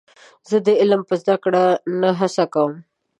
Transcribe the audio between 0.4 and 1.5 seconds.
زه د علم په زده